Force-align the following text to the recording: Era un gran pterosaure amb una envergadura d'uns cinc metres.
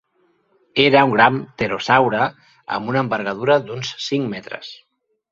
Era 0.83 1.01
un 1.09 1.11
gran 1.17 1.35
pterosaure 1.59 2.21
amb 2.77 2.89
una 2.93 3.03
envergadura 3.07 3.57
d'uns 3.67 3.91
cinc 4.07 4.31
metres. 4.33 4.73